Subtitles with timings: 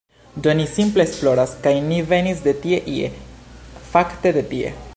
[0.45, 3.11] Do ni simple esploras, kaj ni venis de tie ie,
[3.93, 4.73] fakte de tie.